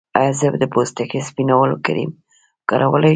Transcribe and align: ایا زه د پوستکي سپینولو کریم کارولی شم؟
ایا 0.19 0.31
زه 0.39 0.47
د 0.63 0.65
پوستکي 0.73 1.19
سپینولو 1.27 1.75
کریم 1.85 2.11
کارولی 2.69 3.09
شم؟ 3.09 3.09